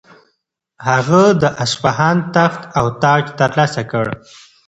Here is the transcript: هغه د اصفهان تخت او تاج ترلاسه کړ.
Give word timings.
هغه 0.87 1.23
د 1.41 1.43
اصفهان 1.63 2.17
تخت 2.35 2.61
او 2.77 2.85
تاج 3.01 3.23
ترلاسه 3.39 3.81
کړ. 3.91 4.05